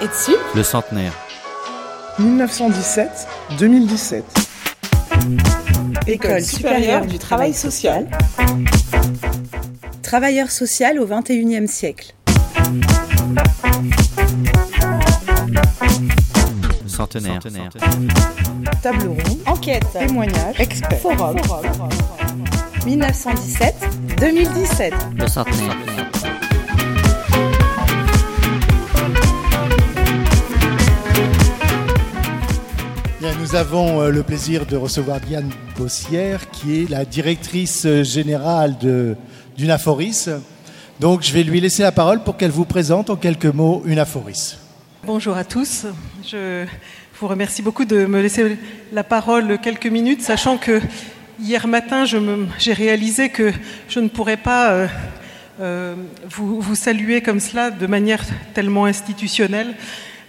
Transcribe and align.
Et 0.00 0.08
dessus 0.08 0.36
Le 0.54 0.62
centenaire. 0.62 1.12
1917-2017. 2.20 4.22
École 6.06 6.42
supérieure 6.42 7.04
du 7.06 7.18
travail 7.18 7.52
social. 7.54 8.06
Travailleur 10.02 10.50
social 10.50 10.98
au 11.00 11.06
XXIe 11.06 11.66
siècle. 11.68 12.14
Centenaire. 16.86 17.40
Table 18.82 19.08
ronde. 19.08 19.38
Enquête. 19.46 19.84
Témoignage. 19.92 20.60
Expert. 20.60 21.00
Forum. 21.00 21.36
1917-2017. 22.86 24.92
Le 25.18 25.26
centenaire. 25.26 25.76
Nous 33.44 33.56
avons 33.56 34.00
euh, 34.00 34.08
le 34.08 34.22
plaisir 34.22 34.64
de 34.64 34.74
recevoir 34.74 35.20
Diane 35.20 35.50
Bossière, 35.76 36.48
qui 36.50 36.80
est 36.80 36.88
la 36.88 37.04
directrice 37.04 37.84
euh, 37.84 38.02
générale 38.02 38.78
de, 38.78 39.16
d'Unaforis. 39.58 40.30
Donc, 40.98 41.22
je 41.22 41.30
vais 41.34 41.42
lui 41.42 41.60
laisser 41.60 41.82
la 41.82 41.92
parole 41.92 42.22
pour 42.24 42.38
qu'elle 42.38 42.50
vous 42.50 42.64
présente 42.64 43.10
en 43.10 43.16
quelques 43.16 43.44
mots 43.44 43.82
Unaforis. 43.84 44.56
Bonjour 45.04 45.36
à 45.36 45.44
tous. 45.44 45.84
Je 46.26 46.64
vous 47.20 47.28
remercie 47.28 47.60
beaucoup 47.60 47.84
de 47.84 48.06
me 48.06 48.22
laisser 48.22 48.56
la 48.94 49.04
parole 49.04 49.58
quelques 49.58 49.88
minutes, 49.88 50.22
sachant 50.22 50.56
que 50.56 50.80
hier 51.38 51.66
matin, 51.66 52.06
j'ai 52.58 52.72
réalisé 52.72 53.28
que 53.28 53.52
je 53.90 54.00
ne 54.00 54.08
pourrais 54.08 54.38
pas 54.38 54.88
euh, 55.60 55.94
vous 56.30 56.74
saluer 56.74 57.20
comme 57.20 57.40
cela 57.40 57.70
de 57.70 57.86
manière 57.86 58.24
tellement 58.54 58.86
institutionnelle, 58.86 59.74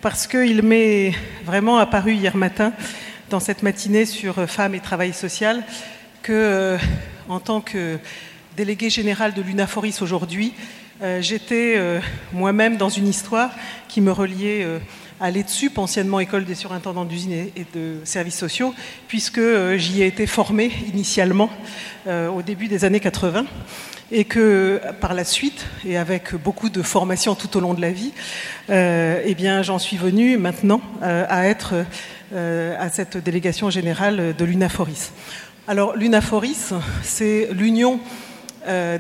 parce 0.02 0.28
qu'il 0.28 0.62
m'est 0.64 1.14
vraiment 1.46 1.78
apparu 1.78 2.14
hier 2.14 2.36
matin, 2.36 2.74
dans 3.30 3.40
cette 3.40 3.64
matinée 3.64 4.06
sur 4.06 4.40
euh, 4.40 4.48
femmes 4.48 4.76
et 4.76 4.80
travail 4.80 5.14
social, 5.14 5.64
que 6.22 6.34
euh, 6.34 6.78
en 7.28 7.40
tant 7.40 7.62
que 7.62 7.98
délégué 8.58 8.90
général 8.90 9.34
de 9.34 9.42
l'UNAFORIS 9.42 10.02
aujourd'hui, 10.02 10.54
euh, 11.02 11.22
j'étais 11.22 11.78
moi-même 12.32 12.78
dans 12.78 12.90
une 12.90 13.08
histoire 13.08 13.52
qui 13.90 14.00
me 14.00 14.12
reliait 14.12 14.66
à 15.20 15.30
l'ETSUP, 15.30 15.78
anciennement 15.78 16.22
École 16.22 16.46
des 16.46 16.56
surintendants 16.56 17.04
d'usines 17.04 17.34
et, 17.34 17.66
de 17.76 18.00
services 18.06 18.38
sociaux, 18.38 18.74
puisque 19.10 19.42
j'y 19.76 20.04
ai 20.04 20.08
été 20.08 20.26
formée 20.26 20.72
initialement 20.94 21.50
au 22.08 22.42
début 22.42 22.70
des 22.70 22.86
années 22.86 23.02
80 23.02 23.46
et 24.12 24.26
que 24.26 24.82
par 25.02 25.14
la 25.14 25.24
suite, 25.24 25.66
et 25.86 25.98
avec 25.98 26.36
beaucoup 26.36 26.70
de 26.70 26.82
formation 26.82 27.36
tout 27.36 27.58
au 27.58 27.60
long 27.60 27.74
de 27.74 27.82
la 27.82 27.92
vie, 27.92 28.12
euh, 28.70 29.22
eh 29.26 29.36
bien, 29.36 29.64
j'en 29.64 29.80
suis 29.80 29.98
venue 29.98 30.38
maintenant 30.38 30.82
euh, 31.02 31.26
à 31.30 31.48
être 31.48 31.74
euh, 32.34 32.76
à 32.80 32.90
cette 32.90 33.18
délégation 33.18 33.70
générale 33.70 34.36
de 34.38 34.46
l'UNAFORIS. 34.46 35.12
Alors, 35.68 35.96
l'UNAFORIS, 35.96 36.74
c'est 37.02 37.50
l'union 37.52 38.00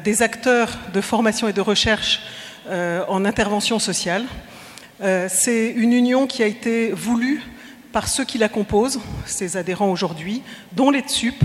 des 0.03 0.22
acteurs 0.22 0.78
de 0.94 1.02
formation 1.02 1.48
et 1.48 1.53
de 1.53 1.61
recherche 1.61 2.22
en 2.70 3.26
intervention 3.26 3.80
sociale. 3.80 4.23
C'est 5.28 5.72
une 5.76 5.92
union 5.92 6.28
qui 6.28 6.44
a 6.44 6.45
été 6.45 6.92
voulue 6.92 7.42
par 7.92 8.08
ceux 8.08 8.26
qui 8.26 8.38
la 8.38 8.48
composent, 8.48 9.00
ses 9.26 9.58
adhérents 9.58 9.89
aujourd'hui, 9.89 10.44
dont 10.73 10.92
les 10.92 11.00
TSUP, 11.00 11.44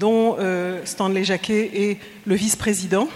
dont 0.00 0.36
euh, 0.38 0.80
Stanley 0.86 1.24
Jacquet 1.24 1.70
est 1.74 1.98
le 2.24 2.34
vice-président, 2.34 3.06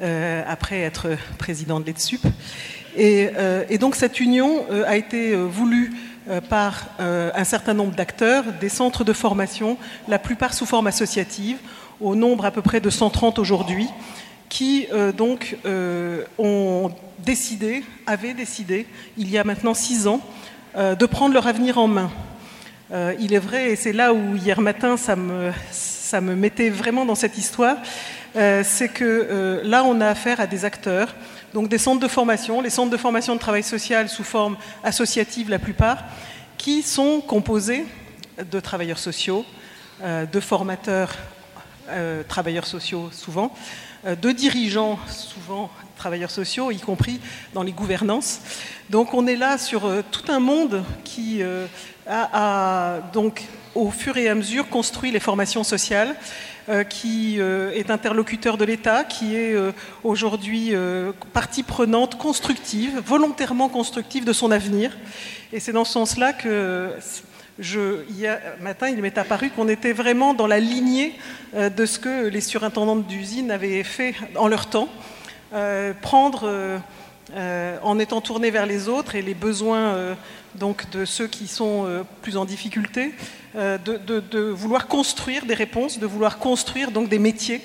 euh, 0.00 0.42
après 0.46 0.80
être 0.80 1.08
président 1.36 1.80
de 1.80 1.84
l'ETSUP. 1.86 2.24
Et, 2.96 3.28
euh, 3.36 3.64
et 3.68 3.76
donc 3.76 3.96
cette 3.96 4.20
union 4.20 4.64
a 4.86 4.96
été 4.96 5.34
voulue 5.34 5.92
par 6.48 6.86
un 7.00 7.44
certain 7.44 7.74
nombre 7.74 7.96
d'acteurs, 7.96 8.44
des 8.60 8.68
centres 8.68 9.02
de 9.02 9.12
formation, 9.12 9.76
la 10.06 10.20
plupart 10.20 10.54
sous 10.54 10.66
forme 10.66 10.86
associative, 10.86 11.56
au 12.00 12.14
nombre 12.14 12.44
à 12.44 12.52
peu 12.52 12.62
près 12.62 12.80
de 12.80 12.90
130 12.90 13.40
aujourd'hui, 13.40 13.88
qui 14.48 14.86
donc 15.16 15.56
ont 16.38 16.92
décidé, 17.18 17.82
avaient 18.06 18.34
décidé, 18.34 18.86
il 19.16 19.30
y 19.30 19.38
a 19.38 19.42
maintenant 19.42 19.74
six 19.74 20.06
ans, 20.06 20.20
de 20.76 21.06
prendre 21.06 21.34
leur 21.34 21.48
avenir 21.48 21.78
en 21.78 21.88
main. 21.88 22.12
Il 23.18 23.34
est 23.34 23.40
vrai, 23.40 23.72
et 23.72 23.76
c'est 23.76 23.92
là 23.92 24.14
où 24.14 24.36
hier 24.36 24.60
matin 24.60 24.96
ça 24.96 25.16
me, 25.16 25.50
ça 26.12 26.20
me 26.20 26.36
mettait 26.36 26.68
vraiment 26.68 27.06
dans 27.06 27.14
cette 27.14 27.38
histoire, 27.38 27.78
euh, 28.36 28.62
c'est 28.66 28.90
que 28.90 29.02
euh, 29.02 29.62
là 29.64 29.82
on 29.82 29.98
a 30.02 30.08
affaire 30.08 30.40
à 30.40 30.46
des 30.46 30.66
acteurs, 30.66 31.14
donc 31.54 31.70
des 31.70 31.78
centres 31.78 32.00
de 32.00 32.06
formation, 32.08 32.60
les 32.60 32.68
centres 32.68 32.90
de 32.90 32.98
formation 32.98 33.34
de 33.34 33.40
travail 33.40 33.62
social 33.62 34.10
sous 34.10 34.22
forme 34.22 34.58
associative 34.84 35.48
la 35.48 35.58
plupart, 35.58 36.04
qui 36.58 36.82
sont 36.82 37.22
composés 37.22 37.86
de 38.50 38.60
travailleurs 38.60 38.98
sociaux, 38.98 39.46
euh, 40.02 40.26
de 40.26 40.38
formateurs 40.38 41.16
euh, 41.88 42.22
travailleurs 42.22 42.66
sociaux 42.66 43.10
souvent, 43.12 43.52
euh, 44.04 44.16
de 44.16 44.32
dirigeants 44.32 44.98
souvent 45.08 45.70
travailleurs 45.96 46.30
sociaux, 46.30 46.70
y 46.70 46.78
compris 46.78 47.20
dans 47.54 47.62
les 47.62 47.72
gouvernances. 47.72 48.40
Donc 48.90 49.14
on 49.14 49.26
est 49.26 49.36
là 49.36 49.58
sur 49.58 49.86
euh, 49.86 50.02
tout 50.10 50.30
un 50.32 50.40
monde 50.40 50.84
qui 51.04 51.42
euh, 51.42 51.66
a, 52.06 52.96
a, 52.96 53.00
donc 53.12 53.44
au 53.74 53.90
fur 53.90 54.16
et 54.16 54.28
à 54.28 54.34
mesure 54.34 54.68
construit 54.68 55.10
les 55.10 55.20
formations 55.20 55.64
sociales, 55.64 56.14
qui 56.90 57.40
est 57.40 57.90
interlocuteur 57.90 58.56
de 58.56 58.64
l'État, 58.64 59.02
qui 59.02 59.34
est 59.34 59.56
aujourd'hui 60.04 60.72
partie 61.32 61.64
prenante 61.64 62.18
constructive, 62.18 63.02
volontairement 63.04 63.68
constructive 63.68 64.24
de 64.24 64.32
son 64.32 64.52
avenir. 64.52 64.96
Et 65.52 65.58
c'est 65.58 65.72
dans 65.72 65.84
ce 65.84 65.92
sens-là 65.92 66.34
que 66.34 66.92
hier 67.58 68.40
matin, 68.60 68.88
il 68.88 69.00
m'est 69.02 69.18
apparu 69.18 69.50
qu'on 69.50 69.68
était 69.68 69.92
vraiment 69.92 70.34
dans 70.34 70.46
la 70.46 70.58
lignée 70.58 71.14
euh, 71.54 71.68
de 71.68 71.84
ce 71.86 71.98
que 71.98 72.28
les 72.28 72.40
surintendantes 72.40 73.06
d'usine 73.06 73.50
avaient 73.50 73.82
fait 73.84 74.14
en 74.36 74.48
leur 74.48 74.66
temps. 74.66 74.88
Euh, 75.52 75.92
prendre, 76.00 76.44
euh, 77.34 77.78
en 77.82 77.98
étant 77.98 78.22
tourné 78.22 78.50
vers 78.50 78.64
les 78.64 78.88
autres 78.88 79.14
et 79.14 79.22
les 79.22 79.34
besoins 79.34 80.16
donc 80.54 80.88
de 80.90 81.04
ceux 81.04 81.26
qui 81.26 81.46
sont 81.46 82.04
plus 82.20 82.36
en 82.36 82.44
difficulté, 82.44 83.14
de, 83.54 83.96
de- 83.98 84.50
vouloir 84.50 84.86
construire 84.86 85.46
des 85.46 85.54
réponses, 85.54 85.98
de 85.98 86.06
vouloir 86.06 86.38
construire 86.38 86.90
donc 86.90 87.08
des 87.08 87.18
métiers. 87.18 87.62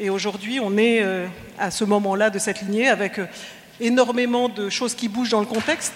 Et 0.00 0.10
aujourd'hui, 0.10 0.58
on 0.60 0.76
est 0.76 1.04
à 1.58 1.70
ce 1.70 1.84
moment-là 1.84 2.30
de 2.30 2.40
cette 2.40 2.62
lignée 2.62 2.88
avec 2.88 3.20
énormément 3.80 4.48
de 4.48 4.68
choses 4.68 4.94
qui 4.94 5.08
bougent 5.08 5.30
dans 5.30 5.40
le 5.40 5.46
contexte. 5.46 5.94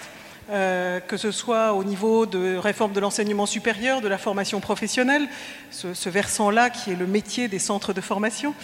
Euh, 0.51 0.99
que 0.99 1.15
ce 1.15 1.29
soit 1.29 1.73
au 1.73 1.83
niveau 1.83 2.25
de 2.25 2.57
réforme 2.57 2.91
de 2.91 2.99
l'enseignement 2.99 3.45
supérieur, 3.45 4.01
de 4.01 4.07
la 4.07 4.17
formation 4.17 4.59
professionnelle, 4.59 5.27
ce, 5.69 6.09
versant-là 6.09 6.71
qui 6.71 6.89
est 6.89 6.95
le 6.95 7.05
métier 7.05 7.47
des 7.47 7.59
centres 7.59 7.93
de 7.93 8.01
formation, 8.01 8.55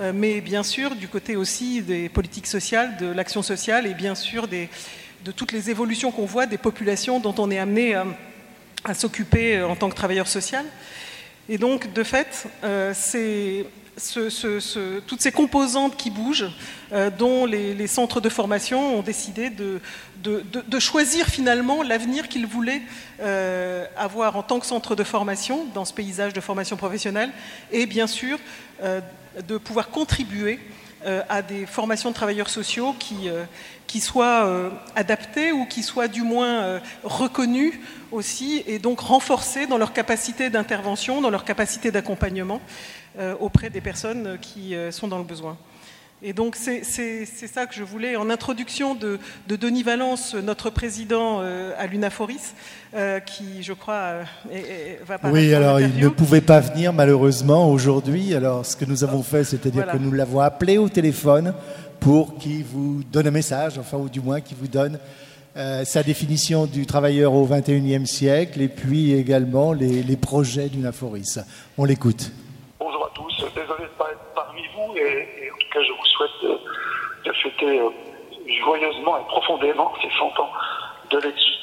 euh, 0.00 0.10
mais 0.12 0.40
bien 0.40 0.64
sûr 0.64 0.96
du 0.96 1.06
côté 1.06 1.36
aussi 1.36 1.80
des 1.82 2.08
politiques 2.08 2.48
sociales, 2.48 2.96
de 2.96 3.06
l'action 3.06 3.42
sociale 3.42 3.86
et 3.86 3.94
bien 3.94 4.16
sûr 4.16 4.48
de 4.48 5.30
toutes 5.30 5.52
les 5.52 5.70
évolutions 5.70 6.10
qu'on 6.10 6.26
voit 6.26 6.46
des 6.46 6.58
populations 6.58 7.20
dont 7.20 7.34
on 7.38 7.52
est 7.52 7.58
amené 7.58 7.94
à, 7.94 8.04
à 8.82 8.94
s'occuper 8.94 9.62
en 9.62 9.76
tant 9.76 9.90
que 9.90 9.94
travailleur 9.94 10.26
social. 10.26 10.64
Et 11.48 11.56
donc, 11.56 11.92
de 11.92 12.02
fait, 12.04 12.46
euh, 12.62 12.92
c'est 12.94 13.64
ce- 13.96 14.28
ce- 14.28 14.60
ce- 14.60 15.00
toutes 15.00 15.22
ces 15.22 15.32
composantes 15.32 15.96
qui 15.96 16.10
bougent, 16.10 16.50
euh, 16.92 17.10
dont 17.10 17.46
les, 17.46 17.86
centres 17.86 18.20
de 18.20 18.28
formation 18.28 18.98
ont 18.98 19.02
décidé 19.02 19.48
de, 19.50 19.80
choisir 20.78 21.26
finalement 21.26 21.82
l'avenir 21.82 22.28
qu'ils 22.28 22.46
voulaient 22.46 22.82
euh, 23.20 23.86
avoir 23.96 24.36
en 24.36 24.42
tant 24.42 24.60
que 24.60 24.66
centre 24.66 24.94
de 24.94 25.04
formation 25.04 25.66
dans 25.74 25.84
ce 25.86 25.94
paysage 25.94 26.32
de 26.34 26.40
formation 26.40 26.76
professionnelle, 26.76 27.30
et 27.72 27.86
bien 27.86 28.06
sûr 28.06 28.38
de 29.48 29.58
pouvoir 29.58 29.88
contribuer 29.90 30.60
à 31.28 31.42
des 31.42 31.66
formations 31.66 32.10
de 32.10 32.14
travailleurs 32.14 32.48
sociaux 32.48 32.94
qui, 32.98 33.28
euh, 33.28 33.44
soient 34.00 34.46
euh, 34.46 34.70
adaptées 34.94 35.52
ou 35.52 35.64
qui 35.64 35.82
soient 35.82 36.08
du 36.08 36.22
moins 36.22 36.62
euh, 36.62 36.80
reconnues 37.04 37.80
aussi 38.12 38.62
et 38.66 38.78
donc 38.78 39.00
renforcées 39.00 39.66
dans 39.66 39.78
leur 39.78 39.92
capacité 39.92 40.50
d'intervention, 40.50 41.20
dans 41.20 41.30
leur 41.30 41.44
capacité 41.44 41.90
d'accompagnement 41.90 42.60
euh, 43.18 43.34
auprès 43.40 43.70
des 43.70 43.80
personnes 43.80 44.38
qui 44.40 44.74
euh, 44.74 44.92
sont 44.92 45.08
dans 45.08 45.18
le 45.18 45.24
besoin. 45.24 45.56
Et 46.20 46.32
donc 46.32 46.56
c'est 46.56 46.82
ça 46.84 47.66
que 47.66 47.74
je 47.76 47.84
voulais, 47.84 48.16
en 48.16 48.28
introduction 48.28 48.96
de, 48.96 49.20
de 49.46 49.54
Denis 49.56 49.84
Valence, 49.84 50.34
notre 50.34 50.68
président 50.68 51.38
euh, 51.42 51.72
à 51.78 51.86
l'UNAFORIS, 51.86 52.54
euh, 52.94 53.20
qui 53.20 53.62
je 53.62 53.72
crois 53.72 53.94
euh, 53.94 54.22
est- 54.52 54.56
est- 54.58 55.00
va 55.06 55.18
paraître 55.18 55.38
Oui, 55.38 55.54
alors 55.54 55.80
il 55.80 55.96
ne 55.96 56.08
pouvait 56.08 56.40
pas 56.40 56.58
venir 56.58 56.92
malheureusement 56.92 57.70
aujourd'hui. 57.70 58.34
Alors 58.34 58.66
ce 58.66 58.74
que 58.74 58.84
nous 58.84 59.04
avons 59.04 59.22
fait, 59.22 59.44
c'est-à-dire 59.44 59.84
Voilà. 59.84 59.92
que 59.92 59.98
nous 59.98 60.10
l'avons 60.10 60.40
appelé 60.40 60.76
au 60.76 60.88
téléphone 60.88 61.54
pour 62.00 62.36
qu'il 62.38 62.64
vous 62.64 63.02
donne 63.12 63.28
un 63.28 63.32
message, 63.32 63.78
enfin 63.78 63.98
ou 63.98 64.08
du 64.08 64.20
moins 64.20 64.40
qu'il 64.40 64.56
vous 64.56 64.68
donne 64.68 64.98
sa 65.84 66.02
définition 66.04 66.66
du 66.66 66.86
travailleur 66.86 67.32
au 67.32 67.44
XXIe 67.46 68.06
siècle 68.06 68.60
et 68.60 68.68
puis 68.68 69.12
également 69.12 69.72
les, 69.72 70.02
les 70.04 70.16
projets 70.16 70.68
d'Unaforis. 70.68 71.38
On 71.76 71.84
l'écoute. 71.84 72.30
Désolé 73.26 73.78
de 73.78 73.82
ne 73.82 73.88
pas 73.98 74.10
être 74.12 74.34
parmi 74.34 74.62
vous 74.68 74.96
et, 74.96 75.50
en 75.50 75.58
tout 75.58 75.68
cas, 75.72 75.82
je 75.82 75.92
vous 75.92 76.04
souhaite 76.04 76.30
de, 77.24 77.32
fêter 77.32 77.80
euh, 77.80 77.90
joyeusement 78.64 79.18
et 79.18 79.24
profondément 79.26 79.92
ces 80.00 80.10
100 80.10 80.38
ans 80.38 80.52
de 81.10 81.18
l'équipe. 81.18 81.54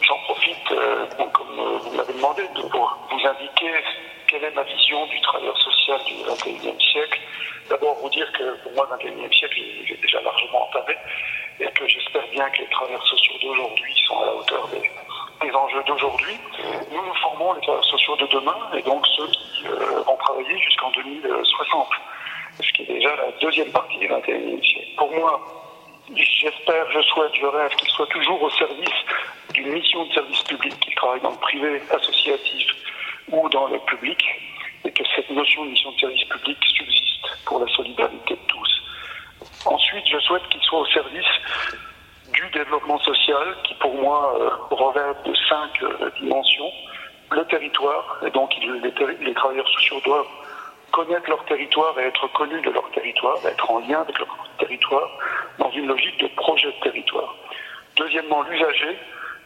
J'en 0.00 0.18
profite, 0.24 0.72
euh, 0.72 1.06
comme 1.32 1.58
euh, 1.58 1.78
vous 1.78 1.96
l'avez 1.96 2.12
demandé, 2.14 2.42
pour 2.54 2.98
vous 3.10 3.26
indiquer 3.26 3.72
quelle 4.26 4.44
est 4.44 4.54
ma 4.54 4.62
vision 4.62 5.06
du 5.06 5.20
travailleur 5.20 5.56
social 5.58 6.00
du 6.06 6.14
XXIe 6.24 6.92
siècle. 6.92 7.20
D'abord, 7.68 7.96
vous 8.00 8.08
dire 8.08 8.30
que 8.32 8.62
pour 8.62 8.72
moi, 8.72 8.88
le 8.90 9.10
XXIe 9.10 9.38
siècle, 9.38 9.58
il 9.58 9.92
est 9.92 10.00
déjà 10.00 10.20
largement 10.22 10.68
entamé 10.68 10.96
et 11.60 11.66
que 11.66 11.86
j'espère 11.86 12.26
bien 12.28 12.48
que 12.50 12.58
les 12.58 12.68
travailleurs 12.68 13.06
sociaux 13.06 13.34
d'aujourd'hui 13.42 13.94
sont 14.06 14.18
à 14.18 14.26
la 14.26 14.34
hauteur 14.34 14.68
des, 14.68 14.90
des 15.46 15.54
enjeux 15.54 15.82
d'aujourd'hui. 15.86 16.38
Nous 16.90 17.02
nous 17.06 17.14
formons 17.14 17.52
les 17.52 17.60
travailleurs 17.60 17.84
sociaux 17.84 18.16
de 18.16 18.26
demain 18.26 18.56
et 18.74 18.82
donc 18.82 19.06
ceux 19.16 19.26
qui 19.28 19.61
jusqu'en 20.58 20.90
2060, 20.90 21.88
ce 22.60 22.72
qui 22.72 22.82
est 22.82 22.94
déjà 22.94 23.16
la 23.16 23.32
deuxième 23.40 23.70
partie 23.70 23.98
du 23.98 24.08
21e 24.08 24.62
siècle. 24.62 24.90
Pour 24.96 25.12
moi, 25.12 25.40
j'espère, 26.14 26.90
je 26.90 27.00
souhaite, 27.02 27.34
je 27.34 27.46
rêve 27.46 27.74
qu'ils 27.76 27.90
soient 27.90 28.06
toujours 28.06 28.42
au 28.42 28.50
service 28.50 29.04
d'une 29.54 29.68
mission 29.72 30.04
de 30.04 30.12
service 30.12 30.42
public, 30.42 30.78
qu'ils 30.80 30.94
travaillent 30.94 31.20
dans 31.20 31.30
le 31.30 31.36
privé 31.36 31.80
associatif 31.90 32.68
ou 33.30 33.48
dans 33.48 33.68
le 33.68 33.78
public, 33.80 34.18
et 34.84 34.90
que 34.90 35.02
cette 35.14 35.30
notion 35.30 35.64
de 35.64 35.70
mission 35.70 35.92
de 35.92 35.98
service 35.98 36.24
public 36.24 36.58
subsiste 36.64 37.38
pour 37.44 37.60
la 37.60 37.72
solidarité 37.72 38.34
de 38.34 38.46
tous. 38.48 38.82
Ensuite, 39.64 40.06
je 40.08 40.18
souhaite 40.20 40.48
qu'ils 40.48 40.62
soient 40.62 40.80
au 40.80 40.86
service 40.86 41.26
du 42.32 42.50
développement 42.50 42.98
social 42.98 43.56
qui, 43.64 43.74
pour 43.74 43.94
moi, 43.94 44.36
euh, 44.40 44.50
revêt 44.74 45.14
de 45.24 45.34
cinq 45.48 45.82
euh, 45.82 46.10
dimensions. 46.20 46.72
Le 47.34 47.44
territoire, 47.46 48.18
et 48.26 48.30
donc 48.30 48.52
les, 48.56 49.34
travailleurs 49.34 49.68
sociaux 49.68 50.00
doivent 50.04 50.26
connaître 50.90 51.28
leur 51.30 51.42
territoire 51.46 51.98
et 51.98 52.04
être 52.04 52.26
connus 52.32 52.60
de 52.60 52.70
leur 52.70 52.90
territoire, 52.90 53.36
être 53.46 53.70
en 53.70 53.78
lien 53.80 54.00
avec 54.02 54.18
leur 54.18 54.28
territoire, 54.58 55.08
dans 55.58 55.70
une 55.70 55.86
logique 55.86 56.18
de 56.20 56.28
projet 56.36 56.70
de 56.70 56.80
territoire. 56.82 57.34
Deuxièmement, 57.96 58.42
l'usager, 58.42 58.98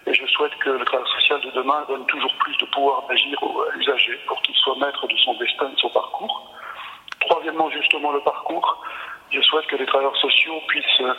et 0.07 0.15
je 0.15 0.27
souhaite 0.27 0.55
que 0.57 0.71
le 0.71 0.85
travail 0.85 1.07
social 1.21 1.41
de 1.43 1.51
demain 1.51 1.85
donne 1.89 2.05
toujours 2.07 2.33
plus 2.39 2.57
de 2.59 2.67
pouvoir 2.67 3.07
d'agir 3.09 3.39
à 3.43 3.77
l'usager 3.77 4.19
pour 4.27 4.41
qu'il 4.43 4.55
soit 4.57 4.77
maître 4.79 5.07
de 5.07 5.17
son 5.19 5.35
destin, 5.35 5.69
de 5.69 5.79
son 5.79 5.91
parcours. 5.91 6.51
Troisièmement, 7.21 7.71
justement, 7.71 8.13
le 8.13 8.21
parcours. 8.21 8.83
Je 9.31 9.41
souhaite 9.43 9.67
que 9.67 9.77
les 9.77 9.87
travailleurs 9.87 10.17
sociaux 10.17 10.61
puissent 10.69 11.01
euh, 11.01 11.13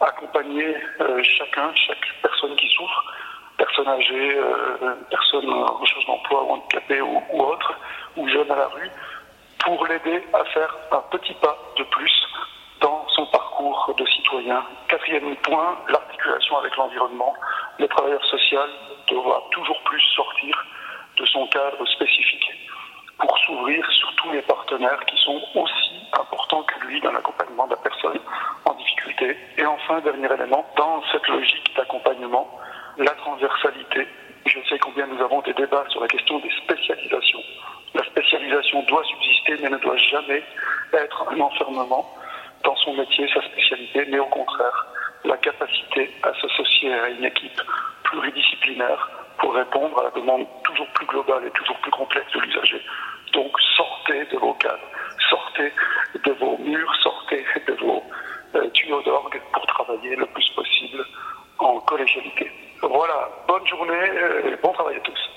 accompagner 0.00 0.76
euh, 1.00 1.22
chacun, 1.22 1.72
chaque 1.74 2.04
personne 2.20 2.56
qui 2.56 2.68
souffre, 2.68 3.04
personne 3.72 3.88
âgée, 3.88 4.36
euh, 4.36 4.94
personne 5.10 5.48
en 5.50 5.74
recherche 5.74 6.06
d'emploi 6.06 6.44
ou 6.44 6.50
handicapée 6.52 7.00
ou, 7.00 7.22
ou 7.32 7.42
autre, 7.42 7.72
ou 8.16 8.28
jeune 8.28 8.50
à 8.50 8.56
la 8.56 8.68
rue, 8.68 8.90
pour 9.64 9.86
l'aider 9.86 10.22
à 10.34 10.44
faire 10.46 10.76
un 10.90 11.02
petit 11.10 11.34
pas 11.34 11.56
de 11.78 11.84
plus 11.84 12.26
dans 12.80 13.06
son 13.14 13.26
parcours 13.26 13.94
de 13.96 14.04
citoyen. 14.06 14.62
Quatrième 14.88 15.36
point, 15.36 15.78
l'articulation 15.88 16.58
avec 16.58 16.76
l'environnement. 16.76 17.34
Le 17.78 17.88
travailleur 17.88 18.24
social 18.26 18.68
devra 19.08 19.42
toujours 19.52 19.80
plus 19.84 20.00
sortir 20.14 20.66
de 21.16 21.26
son 21.26 21.46
cadre 21.46 21.86
spécifique 21.86 22.50
pour 23.18 23.38
s'ouvrir 23.38 23.88
sur 23.92 24.14
tous 24.16 24.32
les 24.32 24.42
partenaires 24.42 25.04
qui 25.06 25.16
sont 25.22 25.40
aussi 25.54 25.92
importants 26.12 26.62
que 26.64 26.86
lui 26.86 27.00
dans 27.00 27.12
l'accompagnement 27.12 27.66
de 27.66 27.70
la 27.70 27.76
personne 27.76 28.18
en 28.64 28.74
difficulté. 28.74 29.36
Et 29.56 29.64
enfin, 29.64 30.00
dernier 30.00 30.28
élément, 30.32 30.66
dans 30.76 31.02
cette 31.12 31.26
logique 31.28 31.74
d'accompagnement, 31.76 32.58
la 32.98 33.10
transversalité. 33.12 34.06
Je 34.46 34.58
sais 34.68 34.78
combien 34.78 35.06
nous 35.06 35.22
avons 35.22 35.40
des 35.42 35.54
débats 35.54 35.84
sur 35.88 36.00
la 36.00 36.08
question 36.08 36.38
des 36.40 36.50
spécialisations. 36.64 37.42
La 37.94 38.04
spécialisation 38.04 38.82
doit 38.84 39.04
subsister, 39.04 39.56
mais 39.62 39.70
ne 39.70 39.78
doit 39.78 39.96
jamais 39.96 40.42
être 40.92 41.28
un 41.30 41.40
enfermement 41.40 42.08
dans 42.64 42.76
son 42.76 42.94
métier, 42.94 43.28
sa 43.32 43.42
spécialité, 43.42 44.04
mais 44.08 44.18
au 44.18 44.26
contraire, 44.26 44.86
la 45.24 45.36
capacité 45.36 46.10
à 46.22 46.32
s'associer 46.40 46.92
à 46.94 47.08
une 47.08 47.24
équipe 47.24 47.60
pluridisciplinaire 48.04 49.10
pour 49.38 49.54
répondre 49.54 49.98
à 50.00 50.04
la 50.04 50.10
demande 50.10 50.46
toujours 50.64 50.86
plus 50.88 51.06
globale 51.06 51.46
et 51.46 51.50
toujours 51.50 51.78
plus 51.78 51.90
complexe 51.90 52.30
de 52.32 52.40
l'usager. 52.40 52.82
Donc 53.32 53.50
sortez 53.76 54.24
de 54.26 54.38
vos 54.38 54.54
cadres, 54.54 54.88
sortez 55.30 55.72
de 56.24 56.32
vos 56.32 56.58
murs, 56.58 56.94
sortez 57.02 57.44
de 57.66 57.72
vos 57.74 58.02
euh, 58.54 58.68
tuyaux 58.70 59.02
d'orgue 59.02 59.40
pour 59.52 59.66
travailler 59.66 60.16
le 60.16 60.26
plus 60.26 60.48
possible 60.50 61.04
en 61.58 61.80
collégialité. 61.80 62.50
Voilà, 62.82 63.30
bonne 63.46 63.66
journée 63.66 64.10
et 64.46 64.56
bon 64.62 64.72
travail 64.72 64.96
à 64.96 65.00
tous. 65.00 65.30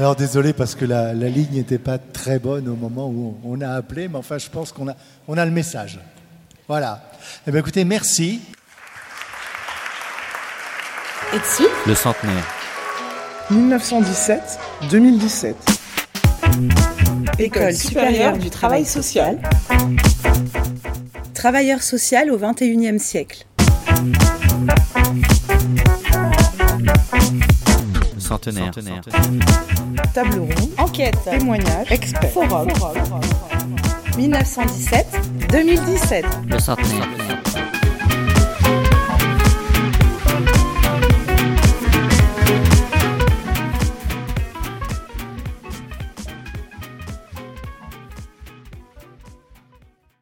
Alors 0.00 0.16
désolé 0.16 0.52
parce 0.54 0.74
que 0.74 0.86
la, 0.86 1.12
ligne 1.12 1.52
n'était 1.52 1.76
pas 1.76 1.98
très 1.98 2.38
bonne 2.38 2.66
au 2.68 2.74
moment 2.74 3.08
où 3.08 3.36
on 3.44 3.60
a 3.60 3.68
appelé, 3.68 4.08
mais 4.08 4.16
enfin 4.16 4.38
je 4.38 4.48
pense 4.48 4.72
qu'on 4.72 4.88
a, 4.88 4.94
on 5.28 5.36
a 5.36 5.44
le 5.44 5.50
message. 5.50 6.00
Voilà. 6.68 7.02
Eh 7.46 7.50
bien 7.50 7.60
écoutez, 7.60 7.84
merci. 7.84 8.40
Et 11.34 11.38
dessus 11.38 11.68
Le 11.86 11.94
centenaire. 11.94 12.46
1917-2017. 13.52 15.54
École 17.38 17.74
supérieure 17.74 18.38
du 18.38 18.48
travail 18.48 18.86
social. 18.86 19.38
Travailleur 21.34 21.82
social 21.82 22.30
au 22.30 22.38
XXIe 22.38 22.98
siècle. 22.98 23.44
Centenaire. 28.30 28.70
Table 30.14 30.38
ronde. 30.38 30.70
Enquête. 30.78 31.18
Témoignage. 31.28 31.90
Expert. 31.90 32.30
Forum. 32.30 32.68
1917-2017. 34.16 36.24
Le 36.48 36.60
centenaire. 36.60 37.08